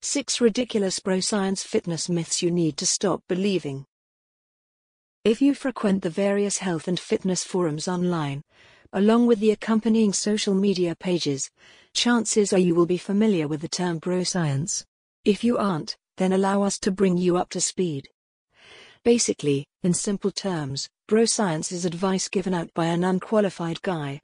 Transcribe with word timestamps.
6 0.00 0.40
Ridiculous 0.40 1.00
Bro 1.00 1.18
Science 1.18 1.64
Fitness 1.64 2.08
Myths 2.08 2.40
You 2.40 2.52
Need 2.52 2.76
to 2.76 2.86
Stop 2.86 3.20
Believing. 3.28 3.84
If 5.24 5.42
you 5.42 5.54
frequent 5.54 6.02
the 6.02 6.08
various 6.08 6.58
health 6.58 6.86
and 6.86 7.00
fitness 7.00 7.42
forums 7.42 7.88
online, 7.88 8.44
along 8.92 9.26
with 9.26 9.40
the 9.40 9.50
accompanying 9.50 10.12
social 10.12 10.54
media 10.54 10.94
pages, 10.94 11.50
chances 11.94 12.52
are 12.52 12.60
you 12.60 12.76
will 12.76 12.86
be 12.86 12.96
familiar 12.96 13.48
with 13.48 13.60
the 13.60 13.66
term 13.66 13.98
bro 13.98 14.22
science. 14.22 14.84
If 15.24 15.42
you 15.42 15.58
aren't, 15.58 15.96
then 16.16 16.32
allow 16.32 16.62
us 16.62 16.78
to 16.78 16.92
bring 16.92 17.16
you 17.18 17.36
up 17.36 17.48
to 17.50 17.60
speed. 17.60 18.08
Basically, 19.02 19.66
in 19.82 19.94
simple 19.94 20.30
terms, 20.30 20.88
bro 21.08 21.24
science 21.24 21.72
is 21.72 21.84
advice 21.84 22.28
given 22.28 22.54
out 22.54 22.72
by 22.72 22.86
an 22.86 23.02
unqualified 23.02 23.82
guy, 23.82 24.20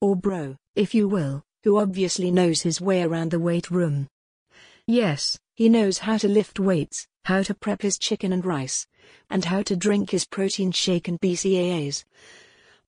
or 0.00 0.16
bro, 0.16 0.56
if 0.74 0.94
you 0.94 1.06
will, 1.06 1.42
who 1.64 1.78
obviously 1.78 2.30
knows 2.30 2.62
his 2.62 2.80
way 2.80 3.02
around 3.02 3.30
the 3.30 3.38
weight 3.38 3.70
room. 3.70 4.08
Yes, 4.90 5.38
he 5.54 5.68
knows 5.68 5.98
how 5.98 6.16
to 6.16 6.26
lift 6.26 6.58
weights, 6.58 7.06
how 7.26 7.42
to 7.42 7.52
prep 7.52 7.82
his 7.82 7.98
chicken 7.98 8.32
and 8.32 8.42
rice, 8.42 8.86
and 9.28 9.44
how 9.44 9.60
to 9.64 9.76
drink 9.76 10.08
his 10.08 10.24
protein 10.24 10.72
shake 10.72 11.08
and 11.08 11.20
BCAAs. 11.20 12.04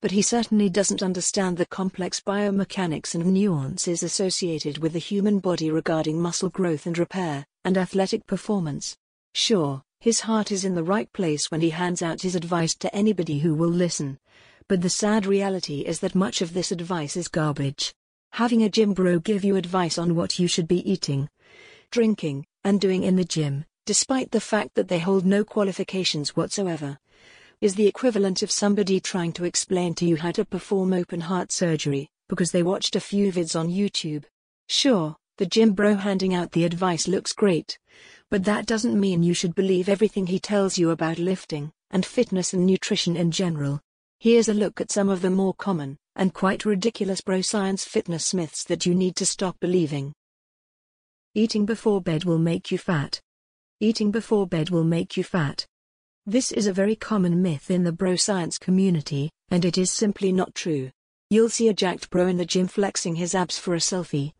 But 0.01 0.09
he 0.09 0.23
certainly 0.23 0.67
doesn't 0.67 1.03
understand 1.03 1.57
the 1.57 1.67
complex 1.67 2.19
biomechanics 2.19 3.13
and 3.13 3.31
nuances 3.31 4.01
associated 4.01 4.79
with 4.79 4.93
the 4.93 4.99
human 4.99 5.37
body 5.37 5.69
regarding 5.69 6.19
muscle 6.19 6.49
growth 6.49 6.87
and 6.87 6.97
repair, 6.97 7.45
and 7.63 7.77
athletic 7.77 8.25
performance. 8.25 8.97
Sure, 9.35 9.83
his 9.99 10.21
heart 10.21 10.51
is 10.51 10.65
in 10.65 10.73
the 10.73 10.83
right 10.83 11.13
place 11.13 11.51
when 11.51 11.61
he 11.61 11.69
hands 11.69 12.01
out 12.01 12.23
his 12.23 12.33
advice 12.33 12.73
to 12.77 12.95
anybody 12.95 13.37
who 13.37 13.53
will 13.53 13.69
listen. 13.69 14.17
But 14.67 14.81
the 14.81 14.89
sad 14.89 15.27
reality 15.27 15.81
is 15.81 15.99
that 15.99 16.15
much 16.15 16.41
of 16.41 16.55
this 16.55 16.71
advice 16.71 17.15
is 17.15 17.27
garbage. 17.27 17.93
Having 18.31 18.63
a 18.63 18.69
gym 18.69 18.93
bro 18.93 19.19
give 19.19 19.43
you 19.43 19.55
advice 19.55 19.99
on 19.99 20.15
what 20.15 20.39
you 20.39 20.47
should 20.47 20.67
be 20.67 20.89
eating, 20.89 21.29
drinking, 21.91 22.45
and 22.63 22.79
doing 22.79 23.03
in 23.03 23.17
the 23.17 23.23
gym, 23.23 23.65
despite 23.85 24.31
the 24.31 24.39
fact 24.39 24.73
that 24.75 24.87
they 24.87 24.99
hold 24.99 25.25
no 25.25 25.43
qualifications 25.43 26.35
whatsoever, 26.35 26.97
is 27.59 27.75
the 27.75 27.85
equivalent 27.85 28.41
of 28.41 28.49
somebody 28.49 28.99
trying 28.99 29.33
to 29.33 29.43
explain 29.43 29.93
to 29.93 30.05
you 30.05 30.15
how 30.15 30.31
to 30.31 30.45
perform 30.45 30.93
open 30.93 31.21
heart 31.21 31.51
surgery, 31.51 32.09
because 32.29 32.51
they 32.51 32.63
watched 32.63 32.95
a 32.95 32.99
few 32.99 33.31
vids 33.31 33.59
on 33.59 33.69
YouTube. 33.69 34.23
Sure, 34.69 35.15
the 35.37 35.45
gym 35.45 35.73
bro 35.73 35.95
handing 35.95 36.33
out 36.33 36.51
the 36.53 36.63
advice 36.63 37.07
looks 37.07 37.33
great, 37.33 37.77
but 38.29 38.45
that 38.45 38.65
doesn't 38.65 38.99
mean 38.99 39.21
you 39.21 39.33
should 39.33 39.53
believe 39.53 39.89
everything 39.89 40.27
he 40.27 40.39
tells 40.39 40.77
you 40.77 40.91
about 40.91 41.19
lifting, 41.19 41.71
and 41.91 42.05
fitness 42.05 42.53
and 42.53 42.65
nutrition 42.65 43.17
in 43.17 43.31
general. 43.31 43.81
Here's 44.19 44.49
a 44.49 44.53
look 44.53 44.79
at 44.79 44.91
some 44.91 45.09
of 45.09 45.21
the 45.21 45.29
more 45.29 45.53
common, 45.53 45.97
and 46.15 46.33
quite 46.33 46.63
ridiculous 46.63 47.21
bro 47.21 47.41
science 47.41 47.83
fitness 47.83 48.33
myths 48.33 48.63
that 48.65 48.85
you 48.85 48.95
need 48.95 49.15
to 49.17 49.25
stop 49.25 49.59
believing. 49.59 50.13
Eating 51.33 51.65
before 51.65 52.01
bed 52.01 52.25
will 52.25 52.37
make 52.37 52.71
you 52.71 52.77
fat. 52.77 53.21
Eating 53.79 54.11
before 54.11 54.45
bed 54.45 54.69
will 54.69 54.83
make 54.83 55.15
you 55.15 55.23
fat. 55.23 55.65
This 56.25 56.51
is 56.51 56.67
a 56.67 56.73
very 56.73 56.93
common 56.93 57.41
myth 57.41 57.71
in 57.71 57.85
the 57.85 57.93
bro 57.93 58.17
science 58.17 58.57
community, 58.57 59.29
and 59.49 59.63
it 59.63 59.77
is 59.77 59.91
simply 59.91 60.33
not 60.33 60.53
true. 60.53 60.91
You'll 61.29 61.47
see 61.47 61.69
a 61.69 61.73
jacked 61.73 62.09
bro 62.09 62.27
in 62.27 62.35
the 62.35 62.43
gym 62.43 62.67
flexing 62.67 63.15
his 63.15 63.33
abs 63.33 63.57
for 63.57 63.75
a 63.75 63.79
selfie, 63.79 64.33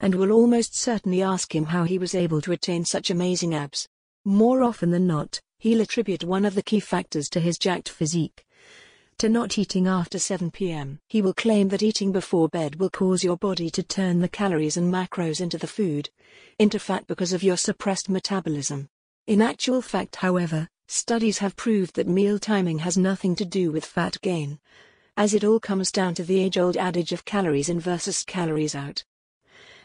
and 0.00 0.14
will 0.14 0.32
almost 0.32 0.76
certainly 0.76 1.22
ask 1.22 1.54
him 1.54 1.64
how 1.64 1.84
he 1.84 1.96
was 1.96 2.14
able 2.14 2.42
to 2.42 2.52
attain 2.52 2.84
such 2.84 3.08
amazing 3.08 3.54
abs. 3.54 3.88
More 4.26 4.62
often 4.62 4.90
than 4.90 5.06
not, 5.06 5.40
he'll 5.60 5.80
attribute 5.80 6.24
one 6.24 6.44
of 6.44 6.54
the 6.54 6.62
key 6.62 6.80
factors 6.80 7.30
to 7.30 7.40
his 7.40 7.56
jacked 7.56 7.88
physique 7.88 8.44
to 9.18 9.28
not 9.28 9.58
eating 9.58 9.86
after 9.86 10.18
7 10.18 10.50
p.m. 10.50 10.98
He 11.08 11.22
will 11.22 11.34
claim 11.34 11.68
that 11.68 11.82
eating 11.82 12.12
before 12.12 12.48
bed 12.48 12.76
will 12.76 12.90
cause 12.90 13.24
your 13.24 13.36
body 13.36 13.70
to 13.70 13.82
turn 13.82 14.20
the 14.20 14.28
calories 14.28 14.76
and 14.76 14.92
macros 14.92 15.40
into 15.40 15.58
the 15.58 15.66
food, 15.66 16.10
into 16.58 16.78
fat 16.78 17.06
because 17.06 17.32
of 17.32 17.42
your 17.42 17.56
suppressed 17.56 18.08
metabolism. 18.08 18.88
In 19.26 19.40
actual 19.40 19.80
fact, 19.82 20.16
however, 20.16 20.68
studies 20.88 21.38
have 21.38 21.56
proved 21.56 21.94
that 21.94 22.08
meal 22.08 22.38
timing 22.38 22.78
has 22.80 22.98
nothing 22.98 23.34
to 23.36 23.44
do 23.44 23.70
with 23.70 23.84
fat 23.84 24.20
gain, 24.20 24.58
as 25.16 25.34
it 25.34 25.44
all 25.44 25.60
comes 25.60 25.92
down 25.92 26.14
to 26.14 26.24
the 26.24 26.40
age 26.40 26.58
old 26.58 26.76
adage 26.76 27.12
of 27.12 27.24
calories 27.24 27.68
in 27.68 27.80
versus 27.80 28.24
calories 28.24 28.74
out. 28.74 29.04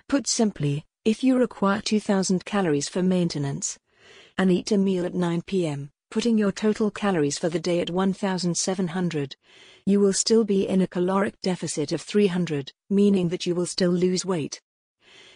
Put 0.08 0.28
simply, 0.28 0.86
if 1.06 1.24
you 1.24 1.38
require 1.38 1.82
2000 1.82 2.44
calories 2.46 2.90
for 2.90 3.02
maintenance 3.02 3.80
and 4.38 4.52
eat 4.52 4.72
a 4.72 4.78
meal 4.78 5.06
at 5.06 5.14
9 5.14 5.44
p.m., 5.44 5.92
putting 6.10 6.38
your 6.38 6.52
total 6.52 6.90
calories 6.90 7.38
for 7.38 7.50
the 7.50 7.60
day 7.60 7.80
at 7.80 7.90
1700, 7.90 9.36
you 9.86 10.00
will 10.00 10.14
still 10.14 10.44
be 10.44 10.68
in 10.68 10.82
a 10.82 10.88
caloric 10.88 11.40
deficit 11.42 11.92
of 11.92 12.02
300, 12.02 12.72
meaning 12.90 13.30
that 13.30 13.46
you 13.46 13.54
will 13.54 13.66
still 13.66 13.92
lose 13.92 14.26
weight. 14.26 14.60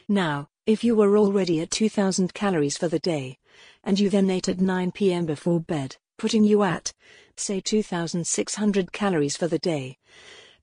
Now, 0.08 0.48
if 0.66 0.84
you 0.84 0.96
were 0.96 1.18
already 1.18 1.62
at 1.62 1.72
2000 1.72 2.34
calories 2.34 2.78
for 2.78 2.88
the 2.88 3.00
day, 3.00 3.38
and 3.84 4.00
you 4.00 4.10
then 4.10 4.30
ate 4.30 4.50
at 4.50 4.60
9 4.60 4.92
pm 4.92 5.26
before 5.26 5.60
bed, 5.60 5.96
putting 6.18 6.44
you 6.44 6.64
at, 6.64 6.94
say 7.38 7.60
2600 7.60 8.92
calories 8.92 9.38
for 9.38 9.48
the 9.48 9.60
day, 9.60 9.98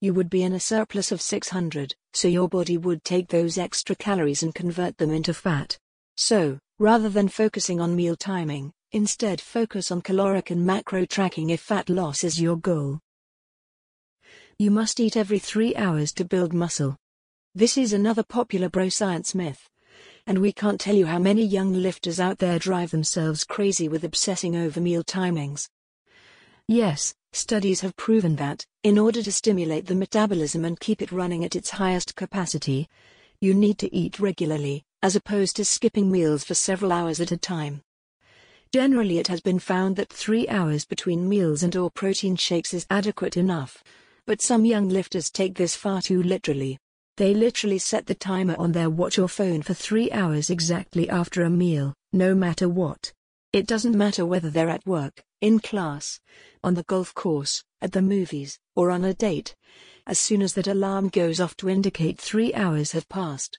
you 0.01 0.15
would 0.15 0.31
be 0.31 0.43
in 0.43 0.55
a 0.55 0.61
surplus 0.61 1.13
of 1.13 1.21
600, 1.21 1.95
so 2.15 2.27
your 2.27 2.49
body 2.49 2.79
would 2.79 3.05
take 3.05 3.29
those 3.29 3.59
extra 3.59 3.95
calories 3.95 4.43
and 4.43 4.55
convert 4.55 4.97
them 4.99 5.11
into 5.11 5.35
fat. 5.35 5.79
So, 6.17 6.59
rather 6.79 7.09
than 7.09 7.29
focusing 7.29 7.81
on 7.81 7.95
meal 7.95 8.17
timing, 8.17 8.73
Instead 8.93 9.41
focus 9.41 9.93
on 9.93 10.01
caloric 10.01 10.51
and 10.51 10.67
macro 10.67 11.05
tracking 11.05 11.51
if 11.51 11.61
fat 11.61 11.89
loss 11.89 12.25
is 12.25 12.41
your 12.41 12.57
goal. 12.57 12.99
You 14.59 14.73
must 14.73 14.99
eat 14.99 15.17
every 15.17 15.39
3 15.39 15.77
hours 15.77 16.13
to 16.15 16.25
build 16.25 16.53
muscle. 16.53 16.97
This 17.55 17.79
is 17.79 17.93
another 17.93 18.25
popular 18.25 18.69
bro 18.69 18.89
science 18.89 19.33
myth. 19.33 19.69
And 20.27 20.39
we 20.39 20.53
can't 20.53 20.81
tell 20.81 20.97
you 20.97 21.07
how 21.07 21.21
many 21.21 21.45
young 21.45 21.73
lifters 21.73 22.19
out 22.19 22.39
there 22.39 22.59
drive 22.59 22.91
themselves 22.91 23.45
crazy 23.45 23.89
with 23.89 24.03
obsessing 24.03 24.57
over 24.57 24.81
meal 24.81 25.05
timings. 25.05 25.69
Yes, 26.67 27.15
studies 27.33 27.83
have 27.83 27.95
proven 27.95 28.35
that, 28.37 28.65
in 28.83 28.99
order 28.99 29.23
to 29.23 29.31
stimulate 29.33 29.87
the 29.87 29.95
metabolism 29.95 30.65
and 30.65 30.81
keep 30.81 31.01
it 31.01 31.13
running 31.13 31.45
at 31.45 31.55
its 31.55 31.71
highest 31.71 32.17
capacity, 32.17 32.89
you 33.41 33.55
need 33.55 33.79
to 33.79 33.95
eat 33.95 34.19
regularly, 34.19 34.83
as 35.01 35.15
opposed 35.15 35.55
to 35.57 35.65
skipping 35.65 36.11
meals 36.11 36.43
for 36.43 36.55
several 36.55 36.91
hours 36.91 37.21
at 37.21 37.31
a 37.31 37.37
time. 37.37 37.83
Generally 38.73 39.19
it 39.19 39.27
has 39.27 39.41
been 39.41 39.59
found 39.59 39.97
that 39.97 40.13
3 40.13 40.47
hours 40.47 40.85
between 40.85 41.29
meals 41.29 41.65
and 41.65 41.75
or 41.75 41.91
protein 41.91 42.37
shakes 42.37 42.73
is 42.73 42.87
adequate 42.89 43.37
enough. 43.37 43.83
But 44.27 44.41
some 44.41 44.65
young 44.65 44.89
lifters 44.89 45.29
take 45.29 45.57
this 45.57 45.75
far 45.75 46.01
too 46.01 46.23
literally. 46.23 46.79
They 47.17 47.35
literally 47.35 47.79
set 47.79 48.07
the 48.07 48.15
timer 48.15 48.55
on 48.59 48.71
their 48.71 48.89
watch 48.89 49.19
or 49.19 49.27
phone 49.27 49.63
for 49.63 49.75
3 49.75 50.13
hours 50.13 50.51
exactly 50.51 51.11
after 51.11 51.43
a 51.43 51.51
meal, 51.51 51.95
no 52.13 52.33
matter 52.33 52.69
what. 52.69 53.13
It 53.53 53.67
doesn't 53.67 53.99
matter 53.99 54.25
whether 54.25 54.51
they're 54.51 54.69
at 54.69 54.87
work, 54.87 55.21
in 55.41 55.59
class, 55.59 56.21
on 56.63 56.75
the 56.75 56.85
golf 56.85 57.13
course, 57.13 57.65
at 57.83 57.91
the 57.91 58.03
movies, 58.03 58.57
or 58.77 58.93
on 58.93 59.03
a 59.03 59.15
date. 59.15 59.57
As 60.07 60.21
soon 60.21 60.43
as 60.43 60.55
that 60.55 60.69
alarm 60.69 61.09
goes 61.09 61.41
off 61.41 61.57
to 61.57 61.69
indicate 61.69 62.21
3 62.21 62.55
hours 62.55 62.93
have 62.93 63.09
passed, 63.09 63.59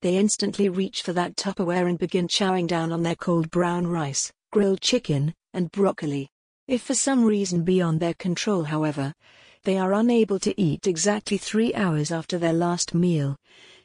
they 0.00 0.16
instantly 0.16 0.68
reach 0.68 1.02
for 1.02 1.12
that 1.12 1.36
Tupperware 1.36 1.88
and 1.88 1.96
begin 1.96 2.26
chowing 2.26 2.66
down 2.66 2.90
on 2.90 3.04
their 3.04 3.14
cold 3.14 3.52
brown 3.52 3.86
rice 3.86 4.32
grilled 4.50 4.80
chicken, 4.80 5.34
and 5.52 5.70
broccoli. 5.70 6.28
If 6.66 6.82
for 6.82 6.94
some 6.94 7.24
reason 7.24 7.64
beyond 7.64 8.00
their 8.00 8.14
control, 8.14 8.64
however, 8.64 9.14
they 9.64 9.76
are 9.76 9.92
unable 9.92 10.38
to 10.40 10.58
eat 10.60 10.86
exactly 10.86 11.36
three 11.36 11.74
hours 11.74 12.10
after 12.10 12.38
their 12.38 12.52
last 12.52 12.94
meal, 12.94 13.36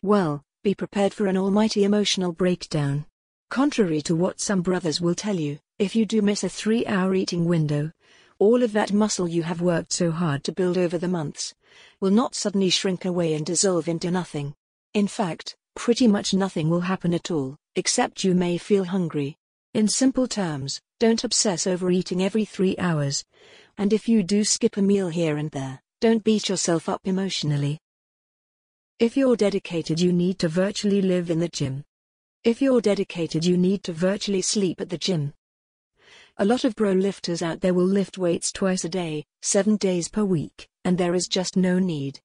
well, 0.02 0.42
be 0.64 0.74
prepared 0.74 1.14
for 1.14 1.28
an 1.28 1.38
almighty 1.38 1.84
emotional 1.84 2.32
breakdown. 2.32 3.06
Contrary 3.50 4.02
to 4.02 4.16
what 4.16 4.40
some 4.40 4.62
brothers 4.62 5.02
will 5.02 5.16
tell 5.16 5.36
you, 5.36 5.60
if 5.80 5.96
you 5.96 6.06
do 6.06 6.22
miss 6.22 6.44
a 6.44 6.50
three 6.50 6.86
hour 6.86 7.14
eating 7.14 7.46
window, 7.46 7.92
all 8.40 8.64
of 8.64 8.72
that 8.74 8.94
muscle 8.94 9.28
you 9.28 9.44
have 9.44 9.62
worked 9.62 9.92
so 9.92 10.12
hard 10.12 10.44
to 10.44 10.52
build 10.52 10.78
over 10.78 10.98
the 10.98 11.08
months 11.08 11.54
will 12.00 12.12
not 12.12 12.36
suddenly 12.36 12.70
shrink 12.70 13.06
away 13.06 13.34
and 13.34 13.46
dissolve 13.46 13.88
into 13.88 14.12
nothing. 14.12 14.54
In 14.94 15.08
fact, 15.08 15.56
pretty 15.76 16.08
much 16.08 16.34
nothing 16.34 16.70
will 16.70 16.82
happen 16.82 17.14
at 17.14 17.32
all, 17.32 17.58
except 17.76 18.24
you 18.24 18.34
may 18.34 18.58
feel 18.58 18.86
hungry, 18.86 19.38
in 19.74 19.88
simple 19.88 20.28
terms, 20.28 20.80
don't 21.00 21.24
obsess 21.24 21.66
over 21.66 21.90
eating 21.90 22.22
every 22.22 22.46
three 22.46 22.76
hours. 22.78 23.24
And 23.78 23.92
if 23.92 24.08
you 24.08 24.22
do 24.22 24.44
skip 24.44 24.78
a 24.78 24.82
meal 24.82 25.10
here 25.10 25.38
and 25.38 25.50
there, 25.50 25.82
don't 26.00 26.24
beat 26.24 26.48
yourself 26.48 26.88
up 26.88 27.02
emotionally. 27.06 27.80
If 29.00 29.18
you're 29.18 29.36
dedicated, 29.36 30.00
you 30.00 30.14
need 30.14 30.38
to 30.40 30.48
virtually 30.48 31.02
live 31.02 31.32
in 31.32 31.40
the 31.40 31.50
gym. 31.50 31.84
If 32.44 32.62
you're 32.62 32.82
dedicated, 32.82 33.46
you 33.46 33.58
need 33.58 33.84
to 33.86 33.94
virtually 33.94 34.42
sleep 34.42 34.80
at 34.80 34.90
the 34.90 34.98
gym. 34.98 35.34
A 36.38 36.46
lot 36.46 36.64
of 36.64 36.76
bro 36.76 36.92
lifters 36.92 37.42
out 37.42 37.62
there 37.62 37.74
will 37.74 37.86
lift 37.86 38.18
weights 38.18 38.52
twice 38.52 38.84
a 38.84 38.90
day, 38.90 39.26
seven 39.42 39.78
days 39.78 40.08
per 40.08 40.24
week, 40.24 40.68
and 40.86 40.98
there 40.98 41.16
is 41.16 41.28
just 41.28 41.58
no 41.58 41.80
need. 41.80 42.20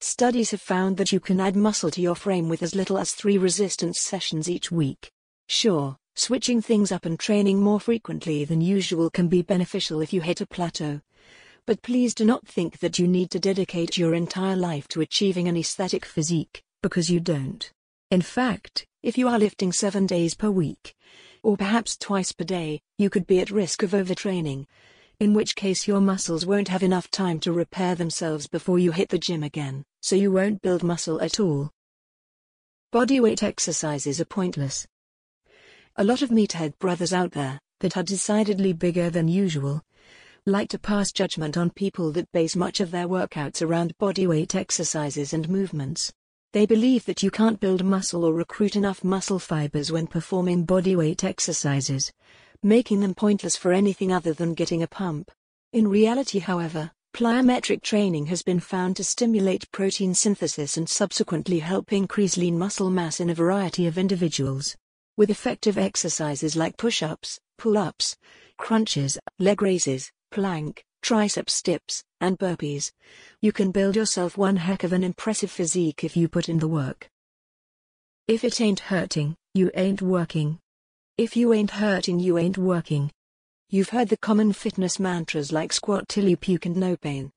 Studies 0.00 0.50
have 0.50 0.60
found 0.60 0.96
that 0.96 1.12
you 1.12 1.20
can 1.20 1.40
add 1.40 1.56
muscle 1.56 1.90
to 1.90 2.00
your 2.00 2.14
frame 2.14 2.48
with 2.48 2.62
as 2.62 2.74
little 2.74 2.98
as 2.98 3.12
three 3.12 3.38
resistance 3.38 4.00
sessions 4.00 4.48
each 4.48 4.70
week. 4.70 5.10
Sure, 5.48 5.96
Switching 6.20 6.60
things 6.60 6.92
up 6.92 7.06
and 7.06 7.18
training 7.18 7.62
more 7.62 7.80
frequently 7.80 8.44
than 8.44 8.60
usual 8.60 9.08
can 9.08 9.26
be 9.26 9.40
beneficial 9.40 10.02
if 10.02 10.12
you 10.12 10.20
hit 10.20 10.42
a 10.42 10.46
plateau. 10.46 11.00
But 11.64 11.80
please 11.80 12.14
do 12.14 12.26
not 12.26 12.46
think 12.46 12.80
that 12.80 12.98
you 12.98 13.08
need 13.08 13.30
to 13.30 13.38
dedicate 13.38 13.96
your 13.96 14.14
entire 14.14 14.54
life 14.54 14.86
to 14.88 15.00
achieving 15.00 15.48
an 15.48 15.56
aesthetic 15.56 16.04
physique, 16.04 16.62
because 16.82 17.08
you 17.08 17.20
don't. 17.20 17.72
In 18.10 18.20
fact, 18.20 18.86
if 19.02 19.16
you 19.16 19.28
are 19.28 19.38
lifting 19.38 19.72
seven 19.72 20.06
days 20.06 20.34
per 20.34 20.50
week, 20.50 20.94
or 21.42 21.56
perhaps 21.56 21.96
twice 21.96 22.32
per 22.32 22.44
day, 22.44 22.82
you 22.98 23.08
could 23.08 23.26
be 23.26 23.40
at 23.40 23.50
risk 23.50 23.82
of 23.82 23.92
overtraining, 23.92 24.66
in 25.20 25.32
which 25.32 25.56
case 25.56 25.88
your 25.88 26.02
muscles 26.02 26.44
won't 26.44 26.68
have 26.68 26.82
enough 26.82 27.10
time 27.10 27.40
to 27.40 27.50
repair 27.50 27.94
themselves 27.94 28.46
before 28.46 28.78
you 28.78 28.92
hit 28.92 29.08
the 29.08 29.18
gym 29.18 29.42
again, 29.42 29.84
so 30.02 30.16
you 30.16 30.30
won't 30.30 30.60
build 30.60 30.82
muscle 30.82 31.18
at 31.22 31.40
all. 31.40 31.70
Bodyweight 32.92 33.42
exercises 33.42 34.20
are 34.20 34.26
pointless. 34.26 34.86
A 35.96 36.04
lot 36.04 36.22
of 36.22 36.30
meathead 36.30 36.78
brothers 36.78 37.12
out 37.12 37.32
there, 37.32 37.58
that 37.80 37.96
are 37.96 38.02
decidedly 38.02 38.72
bigger 38.72 39.10
than 39.10 39.28
usual, 39.28 39.82
like 40.46 40.68
to 40.70 40.78
pass 40.78 41.12
judgment 41.12 41.56
on 41.56 41.70
people 41.70 42.12
that 42.12 42.30
base 42.32 42.56
much 42.56 42.80
of 42.80 42.90
their 42.90 43.08
workouts 43.08 43.60
around 43.60 43.96
bodyweight 43.98 44.54
exercises 44.54 45.32
and 45.32 45.48
movements. 45.48 46.12
They 46.52 46.64
believe 46.64 47.04
that 47.04 47.22
you 47.22 47.30
can't 47.30 47.60
build 47.60 47.84
muscle 47.84 48.24
or 48.24 48.32
recruit 48.32 48.76
enough 48.76 49.04
muscle 49.04 49.38
fibers 49.38 49.92
when 49.92 50.06
performing 50.06 50.66
bodyweight 50.66 51.22
exercises, 51.22 52.10
making 52.62 53.00
them 53.00 53.14
pointless 53.14 53.56
for 53.56 53.72
anything 53.72 54.12
other 54.12 54.32
than 54.32 54.54
getting 54.54 54.82
a 54.82 54.88
pump. 54.88 55.30
In 55.72 55.86
reality, 55.86 56.38
however, 56.38 56.90
plyometric 57.12 57.82
training 57.82 58.26
has 58.26 58.42
been 58.42 58.60
found 58.60 58.96
to 58.96 59.04
stimulate 59.04 59.70
protein 59.70 60.14
synthesis 60.14 60.76
and 60.76 60.88
subsequently 60.88 61.58
help 61.58 61.92
increase 61.92 62.36
lean 62.36 62.58
muscle 62.58 62.90
mass 62.90 63.20
in 63.20 63.30
a 63.30 63.34
variety 63.34 63.86
of 63.86 63.98
individuals. 63.98 64.76
With 65.20 65.28
effective 65.28 65.76
exercises 65.76 66.56
like 66.56 66.78
push 66.78 67.02
ups, 67.02 67.38
pull 67.58 67.76
ups, 67.76 68.16
crunches, 68.56 69.18
leg 69.38 69.60
raises, 69.60 70.10
plank, 70.30 70.82
triceps 71.02 71.60
dips, 71.60 72.02
and 72.22 72.38
burpees. 72.38 72.90
You 73.42 73.52
can 73.52 73.70
build 73.70 73.96
yourself 73.96 74.38
one 74.38 74.56
heck 74.56 74.82
of 74.82 74.94
an 74.94 75.04
impressive 75.04 75.50
physique 75.50 76.04
if 76.04 76.16
you 76.16 76.26
put 76.26 76.48
in 76.48 76.58
the 76.58 76.68
work. 76.68 77.10
If 78.28 78.44
it 78.44 78.62
ain't 78.62 78.80
hurting, 78.80 79.36
you 79.52 79.70
ain't 79.74 80.00
working. 80.00 80.58
If 81.18 81.36
you 81.36 81.52
ain't 81.52 81.72
hurting, 81.72 82.18
you 82.18 82.38
ain't 82.38 82.56
working. 82.56 83.10
You've 83.68 83.90
heard 83.90 84.08
the 84.08 84.16
common 84.16 84.54
fitness 84.54 84.98
mantras 84.98 85.52
like 85.52 85.74
squat 85.74 86.08
till 86.08 86.26
you 86.26 86.38
puke 86.38 86.64
and 86.64 86.78
no 86.78 86.96
pain, 86.96 87.30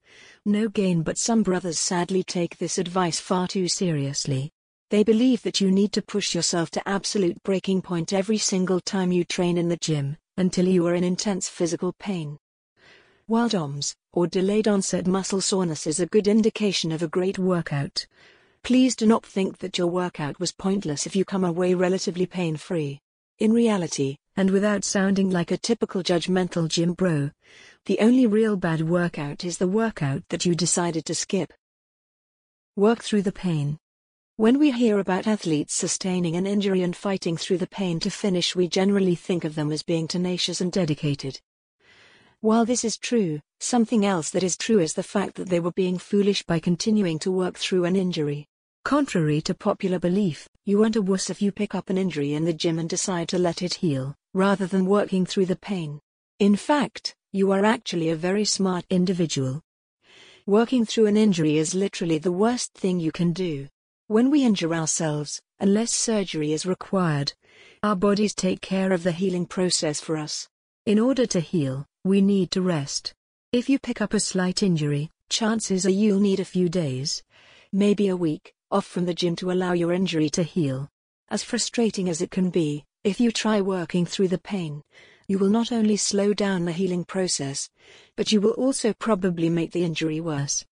no 0.45 0.69
gain, 0.69 1.01
but 1.01 1.17
some 1.17 1.43
brothers 1.43 1.79
sadly 1.79 2.23
take 2.23 2.59
this 2.59 2.77
advice 2.77 3.19
far 3.19 3.45
too 3.49 3.67
seriously. 3.67 4.53
They 4.93 5.03
believe 5.03 5.41
that 5.41 5.59
you 5.59 5.71
need 5.71 5.91
to 5.93 6.03
push 6.03 6.35
yourself 6.35 6.69
to 6.69 6.87
absolute 6.87 7.41
breaking 7.41 7.81
point 7.81 8.13
every 8.13 8.37
single 8.37 8.79
time 8.79 9.11
you 9.11 9.23
train 9.23 9.57
in 9.57 9.67
the 9.67 9.75
gym, 9.75 10.17
until 10.37 10.67
you 10.67 10.85
are 10.85 10.93
in 10.93 11.03
intense 11.03 11.49
physical 11.49 11.93
pain. 11.93 12.37
While 13.25 13.49
DOMS, 13.49 13.95
or 14.11 14.27
delayed 14.27 14.67
onset 14.67 15.07
muscle 15.07 15.41
soreness, 15.41 15.87
is 15.87 15.99
a 15.99 16.05
good 16.05 16.27
indication 16.27 16.91
of 16.91 17.01
a 17.01 17.07
great 17.07 17.39
workout. 17.39 18.05
Please 18.61 18.95
do 18.95 19.07
not 19.07 19.25
think 19.25 19.57
that 19.57 19.79
your 19.79 19.87
workout 19.87 20.39
was 20.39 20.51
pointless 20.51 21.07
if 21.07 21.15
you 21.15 21.25
come 21.25 21.43
away 21.43 21.73
relatively 21.73 22.27
pain 22.27 22.55
free. 22.55 22.99
In 23.39 23.51
reality, 23.51 24.17
and 24.37 24.51
without 24.51 24.83
sounding 24.83 25.31
like 25.31 25.49
a 25.49 25.57
typical 25.57 26.03
judgmental 26.03 26.67
gym 26.67 26.93
bro, 26.93 27.31
the 27.87 27.97
only 27.99 28.27
real 28.27 28.57
bad 28.57 28.87
workout 28.87 29.43
is 29.43 29.57
the 29.57 29.67
workout 29.67 30.21
that 30.29 30.45
you 30.45 30.53
decided 30.53 31.03
to 31.05 31.15
skip. 31.15 31.51
Work 32.75 33.01
through 33.01 33.23
the 33.23 33.31
pain. 33.31 33.79
When 34.35 34.57
we 34.57 34.71
hear 34.71 34.97
about 34.97 35.27
athletes 35.27 35.75
sustaining 35.75 36.35
an 36.35 36.47
injury 36.47 36.81
and 36.81 36.95
fighting 36.95 37.37
through 37.37 37.59
the 37.59 37.67
pain 37.67 37.99
to 37.99 38.09
finish, 38.09 38.55
we 38.55 38.67
generally 38.67 39.13
think 39.13 39.45
of 39.45 39.53
them 39.53 39.71
as 39.71 39.83
being 39.83 40.07
tenacious 40.07 40.59
and 40.59 40.71
dedicated. 40.71 41.39
While 42.41 42.65
this 42.65 42.83
is 42.83 42.97
true, 42.97 43.41
something 43.59 44.03
else 44.03 44.31
that 44.31 44.41
is 44.41 44.57
true 44.57 44.79
is 44.79 44.95
the 44.95 45.03
fact 45.03 45.35
that 45.35 45.49
they 45.49 45.59
were 45.59 45.71
being 45.73 45.99
foolish 45.99 46.41
by 46.41 46.57
continuing 46.57 47.19
to 47.19 47.31
work 47.31 47.59
through 47.59 47.85
an 47.85 47.95
injury. 47.95 48.47
Contrary 48.83 49.39
to 49.41 49.53
popular 49.53 49.99
belief, 49.99 50.49
you 50.65 50.81
aren't 50.81 50.95
a 50.95 51.01
wuss 51.03 51.29
if 51.29 51.39
you 51.39 51.51
pick 51.51 51.75
up 51.75 51.91
an 51.91 51.99
injury 51.99 52.33
in 52.33 52.43
the 52.43 52.53
gym 52.53 52.79
and 52.79 52.89
decide 52.89 53.27
to 53.27 53.37
let 53.37 53.61
it 53.61 53.75
heal, 53.75 54.15
rather 54.33 54.65
than 54.65 54.87
working 54.87 55.27
through 55.27 55.45
the 55.45 55.55
pain. 55.55 55.99
In 56.39 56.55
fact, 56.55 57.13
you 57.31 57.51
are 57.51 57.63
actually 57.63 58.09
a 58.09 58.15
very 58.15 58.45
smart 58.45 58.83
individual. 58.89 59.61
Working 60.47 60.87
through 60.87 61.05
an 61.05 61.17
injury 61.17 61.57
is 61.57 61.75
literally 61.75 62.17
the 62.17 62.31
worst 62.31 62.73
thing 62.73 62.99
you 62.99 63.11
can 63.11 63.31
do. 63.31 63.67
When 64.13 64.29
we 64.29 64.45
injure 64.45 64.75
ourselves, 64.75 65.41
unless 65.59 65.91
surgery 65.91 66.53
is 66.53 66.67
required, 66.67 67.33
our 67.81 67.95
bodies 67.95 68.35
take 68.35 68.61
care 68.61 68.93
of 68.93 69.01
the 69.01 69.11
healing 69.11 69.47
process 69.47 69.99
for 69.99 70.17
us. 70.17 70.47
In 70.85 70.99
order 70.99 71.25
to 71.25 71.39
heal, 71.39 71.87
we 72.03 72.21
need 72.21 72.51
to 72.51 72.61
rest. 72.61 73.15
If 73.51 73.69
you 73.69 73.79
pick 73.79 74.01
up 74.01 74.13
a 74.13 74.19
slight 74.19 74.61
injury, 74.61 75.09
chances 75.29 75.83
are 75.87 75.89
you'll 75.89 76.19
need 76.19 76.39
a 76.39 76.45
few 76.45 76.69
days, 76.69 77.23
maybe 77.71 78.07
a 78.07 78.15
week, 78.15 78.53
off 78.69 78.85
from 78.85 79.07
the 79.07 79.15
gym 79.15 79.35
to 79.37 79.51
allow 79.51 79.73
your 79.73 79.91
injury 79.91 80.29
to 80.29 80.43
heal. 80.43 80.89
As 81.29 81.41
frustrating 81.41 82.07
as 82.07 82.21
it 82.21 82.29
can 82.29 82.51
be, 82.51 82.85
if 83.03 83.19
you 83.19 83.31
try 83.31 83.61
working 83.61 84.05
through 84.05 84.27
the 84.27 84.37
pain, 84.37 84.83
you 85.27 85.39
will 85.39 85.49
not 85.49 85.71
only 85.71 85.97
slow 85.97 86.35
down 86.35 86.65
the 86.65 86.71
healing 86.71 87.03
process, 87.03 87.67
but 88.15 88.31
you 88.31 88.41
will 88.41 88.51
also 88.51 88.93
probably 88.93 89.49
make 89.49 89.71
the 89.71 89.83
injury 89.83 90.19
worse. 90.19 90.63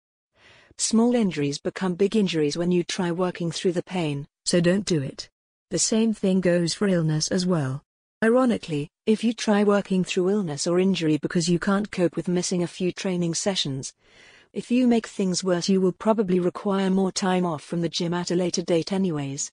Small 0.80 1.14
injuries 1.14 1.58
become 1.58 1.94
big 1.94 2.16
injuries 2.16 2.56
when 2.56 2.72
you 2.72 2.82
try 2.82 3.12
working 3.12 3.50
through 3.50 3.72
the 3.72 3.82
pain, 3.82 4.26
so 4.46 4.62
don't 4.62 4.86
do 4.86 5.02
it. 5.02 5.28
The 5.70 5.78
same 5.78 6.14
thing 6.14 6.40
goes 6.40 6.72
for 6.72 6.88
illness 6.88 7.28
as 7.28 7.44
well. 7.44 7.82
Ironically, 8.24 8.88
if 9.04 9.22
you 9.22 9.34
try 9.34 9.62
working 9.62 10.04
through 10.04 10.30
illness 10.30 10.66
or 10.66 10.80
injury 10.80 11.18
because 11.18 11.50
you 11.50 11.58
can't 11.58 11.90
cope 11.90 12.16
with 12.16 12.28
missing 12.28 12.62
a 12.62 12.66
few 12.66 12.92
training 12.92 13.34
sessions, 13.34 13.92
if 14.54 14.70
you 14.70 14.88
make 14.88 15.06
things 15.06 15.44
worse, 15.44 15.68
you 15.68 15.82
will 15.82 15.92
probably 15.92 16.40
require 16.40 16.88
more 16.88 17.12
time 17.12 17.44
off 17.44 17.62
from 17.62 17.82
the 17.82 17.90
gym 17.90 18.14
at 18.14 18.30
a 18.30 18.34
later 18.34 18.62
date, 18.62 18.90
anyways. 18.90 19.52